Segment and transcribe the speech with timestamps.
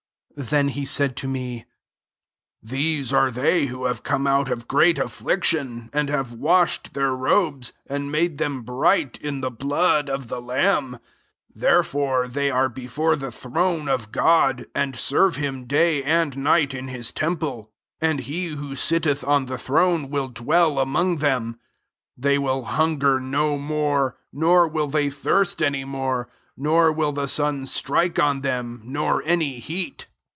[0.33, 1.65] Then he said to me,
[2.63, 7.73] "These are they who have cotne out of great affliction, and have washed their robes,
[7.85, 10.99] and made them bright, in the blood of the lamb*
[11.51, 16.73] 15 Therefore they are before the throne of God, and serve him day and night
[16.73, 21.59] in his temple; and he who sitteth on the throne will dwell among them.
[22.15, 27.27] 16 They will hunger no more, nor will they thirst any more; nor will the
[27.27, 30.07] sun strike on them» nor any heat.